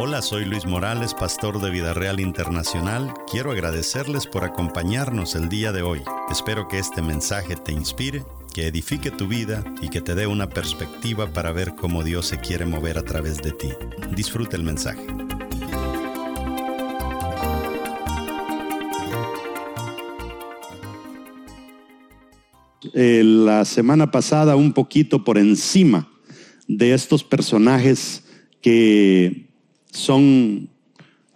[0.00, 3.12] Hola, soy Luis Morales, pastor de Vida Real Internacional.
[3.28, 6.02] Quiero agradecerles por acompañarnos el día de hoy.
[6.30, 8.22] Espero que este mensaje te inspire,
[8.54, 12.38] que edifique tu vida y que te dé una perspectiva para ver cómo Dios se
[12.38, 13.70] quiere mover a través de ti.
[14.14, 15.04] Disfruta el mensaje.
[22.94, 26.08] Eh, la semana pasada un poquito por encima
[26.68, 28.22] de estos personajes
[28.62, 29.47] que
[29.92, 30.68] son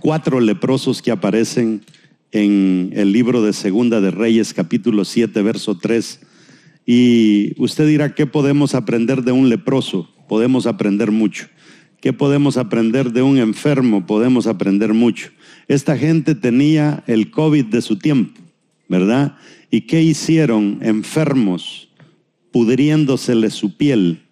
[0.00, 1.82] cuatro leprosos que aparecen
[2.32, 6.20] en el libro de Segunda de Reyes, capítulo 7, verso 3.
[6.86, 10.08] Y usted dirá, ¿qué podemos aprender de un leproso?
[10.28, 11.48] Podemos aprender mucho.
[12.00, 14.06] ¿Qué podemos aprender de un enfermo?
[14.06, 15.30] Podemos aprender mucho.
[15.68, 18.40] Esta gente tenía el COVID de su tiempo,
[18.88, 19.36] ¿verdad?
[19.70, 21.90] ¿Y qué hicieron enfermos,
[22.52, 24.22] pudriéndosele su piel?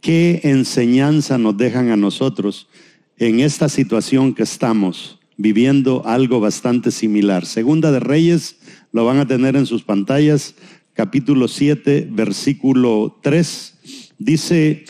[0.00, 2.68] ¿Qué enseñanza nos dejan a nosotros
[3.18, 7.46] en esta situación que estamos viviendo algo bastante similar?
[7.46, 8.56] Segunda de Reyes,
[8.92, 10.54] lo van a tener en sus pantallas,
[10.94, 13.74] capítulo 7, versículo 3.
[14.18, 14.84] Dice,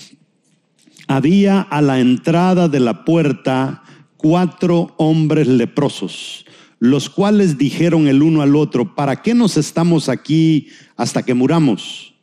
[1.06, 3.82] había a la entrada de la puerta
[4.16, 6.46] cuatro hombres leprosos,
[6.78, 12.14] los cuales dijeron el uno al otro, ¿para qué nos estamos aquí hasta que muramos?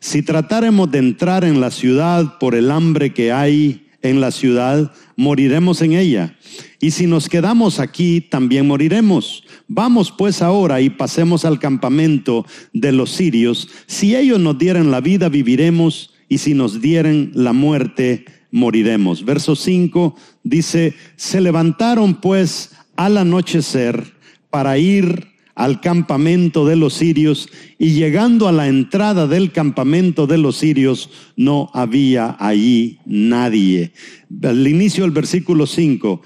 [0.00, 4.92] Si tratáremos de entrar en la ciudad por el hambre que hay en la ciudad,
[5.18, 6.38] moriremos en ella.
[6.80, 9.42] Y si nos quedamos aquí, también moriremos.
[9.66, 13.68] Vamos pues ahora y pasemos al campamento de los sirios.
[13.86, 19.24] Si ellos nos dieran la vida, viviremos, y si nos dieren la muerte, moriremos.
[19.24, 24.14] Verso 5 dice, se levantaron pues al anochecer
[24.50, 25.26] para ir
[25.58, 27.48] al campamento de los sirios
[27.80, 33.92] y llegando a la entrada del campamento de los sirios no había allí nadie.
[34.40, 36.22] Al inicio del versículo 5,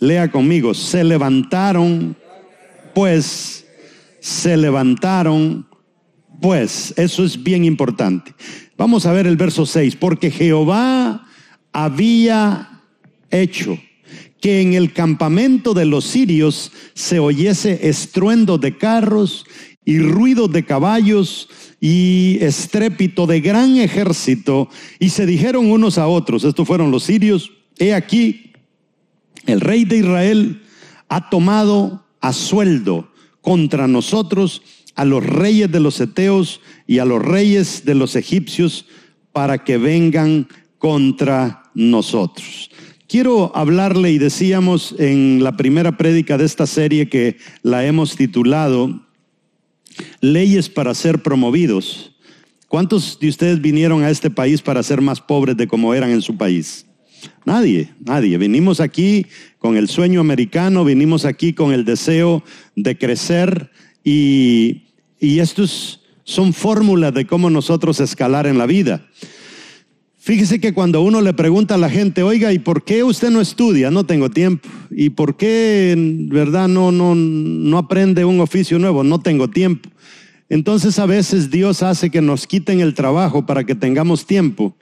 [0.00, 2.16] lea conmigo, se levantaron
[2.92, 3.68] pues,
[4.18, 5.68] se levantaron
[6.40, 8.34] pues, eso es bien importante.
[8.76, 11.24] Vamos a ver el verso 6, porque Jehová
[11.72, 12.82] había
[13.30, 13.78] hecho
[14.40, 19.44] que en el campamento de los sirios se oyese estruendo de carros
[19.84, 21.48] y ruido de caballos
[21.80, 27.52] y estrépito de gran ejército, y se dijeron unos a otros, estos fueron los sirios,
[27.78, 28.52] he aquí,
[29.46, 30.62] el rey de Israel
[31.08, 33.10] ha tomado a sueldo
[33.40, 34.62] contra nosotros
[34.94, 38.86] a los reyes de los eteos y a los reyes de los egipcios
[39.32, 40.48] para que vengan
[40.78, 42.70] contra nosotros.
[43.10, 49.04] Quiero hablarle y decíamos en la primera prédica de esta serie que la hemos titulado
[50.20, 52.12] Leyes para ser promovidos.
[52.68, 56.22] ¿Cuántos de ustedes vinieron a este país para ser más pobres de como eran en
[56.22, 56.86] su país?
[57.44, 58.38] Nadie, nadie.
[58.38, 59.26] Vinimos aquí
[59.58, 62.44] con el sueño americano, vinimos aquí con el deseo
[62.76, 63.72] de crecer
[64.04, 64.84] y,
[65.18, 69.04] y estos son fórmulas de cómo nosotros escalar en la vida.
[70.22, 73.40] Fíjese que cuando uno le pregunta a la gente, oiga, ¿y por qué usted no
[73.40, 73.90] estudia?
[73.90, 74.68] No tengo tiempo.
[74.90, 79.02] ¿Y por qué, en verdad, no, no, no aprende un oficio nuevo?
[79.02, 79.88] No tengo tiempo.
[80.50, 84.76] Entonces a veces Dios hace que nos quiten el trabajo para que tengamos tiempo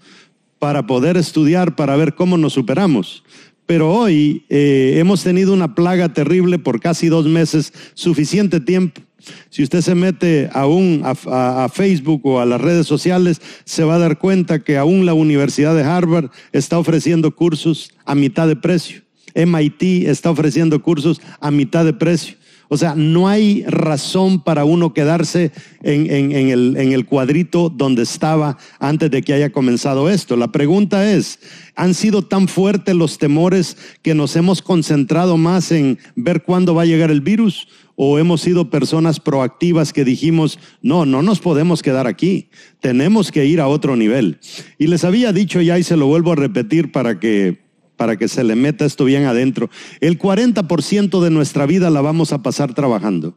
[0.58, 3.22] para poder estudiar, para ver cómo nos superamos.
[3.68, 9.02] Pero hoy eh, hemos tenido una plaga terrible por casi dos meses, suficiente tiempo
[9.50, 13.96] si usted se mete aún a, a, Facebook o a las redes sociales, se va
[13.96, 18.56] a dar cuenta que aún la Universidad de Harvard está ofreciendo cursos a mitad de
[18.56, 19.02] precio.
[19.34, 22.37] MIT está ofreciendo cursos a mitad de precio.
[22.68, 25.52] O sea, no hay razón para uno quedarse
[25.82, 30.36] en, en, el, cuadrito donde estaba antes de que haya comenzado esto.
[30.36, 31.40] La pregunta es,
[31.76, 36.82] ¿han sido tan fuertes los temores que nos hemos concentrado más en ver cuándo va
[36.82, 37.68] a llegar el virus?
[37.96, 42.48] ¿O hemos sido personas proactivas que dijimos, no, no nos podemos quedar aquí,
[42.80, 44.38] tenemos que ir a otro nivel?
[44.78, 47.67] Y les había dicho ya y se lo vuelvo a repetir para que
[47.98, 49.68] para que se le meta esto bien adentro.
[50.00, 53.36] El 40% de nuestra vida la vamos a pasar trabajando.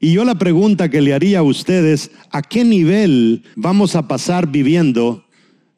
[0.00, 4.50] Y yo la pregunta que le haría a ustedes, ¿a qué nivel vamos a pasar
[4.50, 5.24] viviendo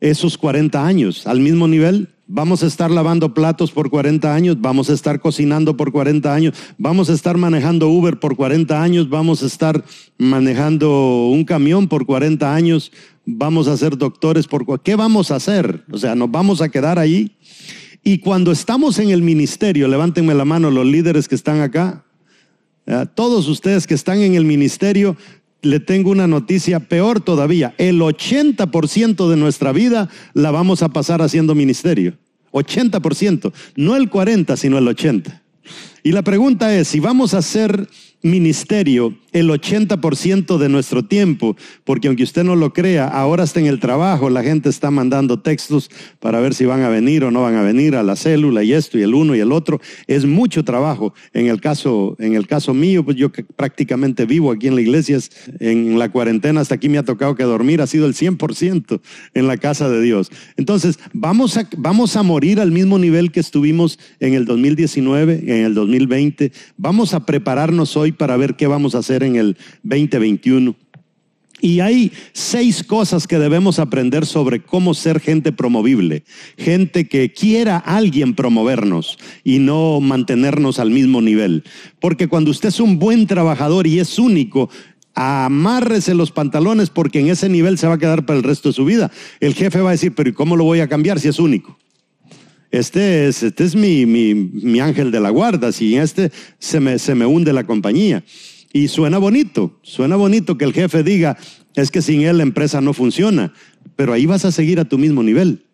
[0.00, 1.26] esos 40 años?
[1.26, 2.08] ¿Al mismo nivel?
[2.26, 6.54] Vamos a estar lavando platos por 40 años, vamos a estar cocinando por 40 años,
[6.76, 9.82] vamos a estar manejando Uber por 40 años, vamos a estar
[10.18, 12.92] manejando un camión por 40 años,
[13.24, 14.82] vamos a ser doctores por...
[14.82, 15.84] ¿Qué vamos a hacer?
[15.90, 17.32] O sea, ¿nos vamos a quedar ahí?
[18.02, 22.04] Y cuando estamos en el ministerio, levántenme la mano los líderes que están acá,
[23.14, 25.16] todos ustedes que están en el ministerio,
[25.60, 27.74] le tengo una noticia peor todavía.
[27.78, 32.16] El 80% de nuestra vida la vamos a pasar haciendo ministerio.
[32.52, 35.42] 80%, no el 40, sino el 80.
[36.02, 37.88] Y la pregunta es, si vamos a hacer
[38.22, 43.66] ministerio el 80% de nuestro tiempo, porque aunque usted no lo crea, ahora está en
[43.66, 47.42] el trabajo, la gente está mandando textos para ver si van a venir o no
[47.42, 49.80] van a venir a la célula y esto y el uno y el otro.
[50.06, 51.14] Es mucho trabajo.
[51.32, 55.18] En el caso, en el caso mío, pues yo prácticamente vivo aquí en la iglesia,
[55.60, 59.00] en la cuarentena hasta aquí me ha tocado que dormir ha sido el 100%
[59.34, 60.30] en la casa de Dios.
[60.56, 65.64] Entonces, vamos a, vamos a morir al mismo nivel que estuvimos en el 2019, en
[65.66, 66.52] el 2020.
[66.76, 70.76] Vamos a prepararnos hoy para ver qué vamos a hacer en el 2021.
[71.60, 76.22] Y hay seis cosas que debemos aprender sobre cómo ser gente promovible,
[76.56, 81.64] gente que quiera alguien promovernos y no mantenernos al mismo nivel.
[82.00, 84.70] Porque cuando usted es un buen trabajador y es único,
[85.14, 88.74] amárrese los pantalones porque en ese nivel se va a quedar para el resto de
[88.74, 89.10] su vida.
[89.40, 91.77] El jefe va a decir, pero ¿y cómo lo voy a cambiar si es único?
[92.70, 96.98] Este es, este es mi, mi, mi, ángel de la guarda, si este se me,
[96.98, 98.24] se me hunde la compañía.
[98.72, 101.38] Y suena bonito, suena bonito que el jefe diga,
[101.74, 103.54] es que sin él la empresa no funciona,
[103.96, 105.64] pero ahí vas a seguir a tu mismo nivel.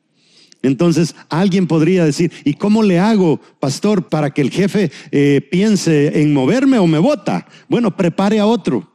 [0.63, 6.23] Entonces, alguien podría decir, ¿y cómo le hago, pastor, para que el jefe eh, piense
[6.23, 7.47] en moverme o me vota?
[7.69, 8.94] Bueno, prepare a otro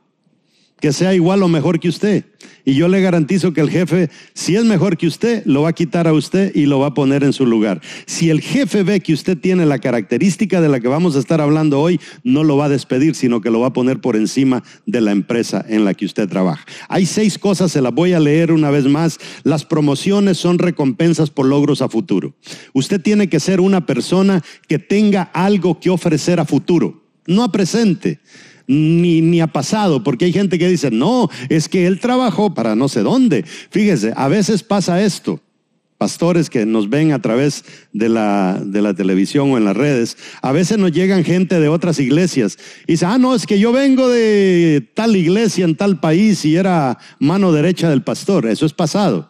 [0.80, 2.26] que sea igual o mejor que usted.
[2.66, 5.74] Y yo le garantizo que el jefe, si es mejor que usted, lo va a
[5.74, 7.82] quitar a usted y lo va a poner en su lugar.
[8.06, 11.42] Si el jefe ve que usted tiene la característica de la que vamos a estar
[11.42, 14.64] hablando hoy, no lo va a despedir, sino que lo va a poner por encima
[14.86, 16.66] de la empresa en la que usted trabaja.
[16.88, 19.20] Hay seis cosas, se las voy a leer una vez más.
[19.44, 22.36] Las promociones son recompensas por logros a futuro.
[22.74, 27.52] Usted tiene que ser una persona que tenga algo que ofrecer a futuro, no a
[27.52, 28.20] presente
[28.70, 32.76] ni, ni ha pasado, porque hay gente que dice, no, es que él trabajó para
[32.76, 33.44] no sé dónde.
[33.44, 35.42] Fíjese, a veces pasa esto
[35.98, 40.16] pastores que nos ven a través de la, de la, televisión o en las redes,
[40.42, 42.58] a veces nos llegan gente de otras iglesias
[42.88, 46.56] y dice, ah, no, es que yo vengo de tal iglesia en tal país y
[46.56, 48.48] era mano derecha del pastor.
[48.48, 49.30] Eso es pasado.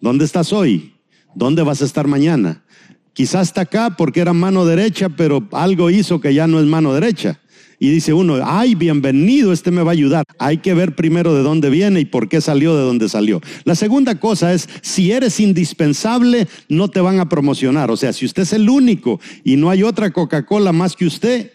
[0.00, 0.94] ¿Dónde estás hoy?
[1.34, 2.64] ¿Dónde vas a estar mañana?
[3.12, 6.94] Quizás está acá porque era mano derecha, pero algo hizo que ya no es mano
[6.94, 7.38] derecha
[7.78, 10.24] y dice uno, ay, bienvenido, este me va a ayudar.
[10.38, 13.40] Hay que ver primero de dónde viene y por qué salió de dónde salió.
[13.64, 17.90] La segunda cosa es, si eres indispensable, no te van a promocionar.
[17.90, 21.52] O sea, si usted es el único y no hay otra Coca-Cola más que usted,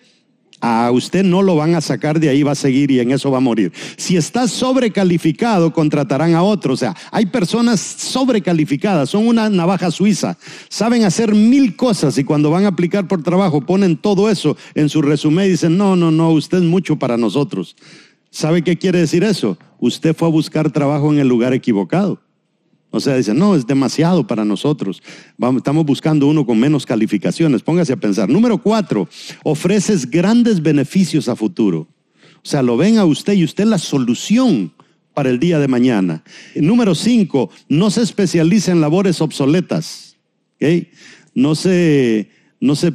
[0.65, 3.29] a usted no lo van a sacar de ahí, va a seguir y en eso
[3.29, 3.73] va a morir.
[3.97, 6.73] Si está sobrecalificado, contratarán a otro.
[6.73, 10.37] O sea, hay personas sobrecalificadas, son una navaja suiza,
[10.69, 14.87] saben hacer mil cosas y cuando van a aplicar por trabajo ponen todo eso en
[14.87, 17.75] su resumen y dicen, no, no, no, usted es mucho para nosotros.
[18.31, 19.57] ¿Sabe qué quiere decir eso?
[19.79, 22.21] Usted fue a buscar trabajo en el lugar equivocado.
[22.95, 25.01] O sea, dicen, no, es demasiado para nosotros.
[25.57, 27.63] Estamos buscando uno con menos calificaciones.
[27.63, 28.29] Póngase a pensar.
[28.29, 29.09] Número cuatro,
[29.43, 31.87] ofreces grandes beneficios a futuro.
[32.35, 34.73] O sea, lo ven a usted y usted la solución
[35.15, 36.23] para el día de mañana.
[36.53, 40.15] Número cinco, no se especializa en labores obsoletas.
[41.33, 42.29] No, se,
[42.59, 42.93] no se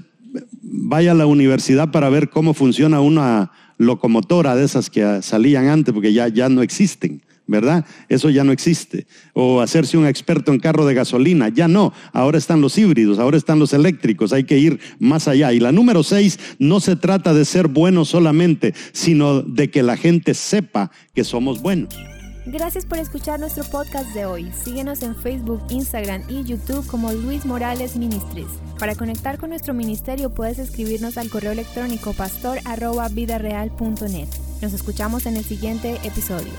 [0.62, 5.92] vaya a la universidad para ver cómo funciona una locomotora de esas que salían antes,
[5.92, 7.20] porque ya, ya no existen.
[7.48, 7.84] ¿Verdad?
[8.08, 9.08] Eso ya no existe.
[9.32, 11.92] O hacerse un experto en carro de gasolina, ya no.
[12.12, 15.52] Ahora están los híbridos, ahora están los eléctricos, hay que ir más allá.
[15.52, 19.96] Y la número seis, no se trata de ser buenos solamente, sino de que la
[19.96, 21.96] gente sepa que somos buenos.
[22.50, 24.50] Gracias por escuchar nuestro podcast de hoy.
[24.52, 28.48] Síguenos en Facebook, Instagram y YouTube como Luis Morales Ministries.
[28.78, 34.28] Para conectar con nuestro ministerio puedes escribirnos al correo electrónico pastor.vidareal.net.
[34.62, 36.54] Nos escuchamos en el siguiente episodio.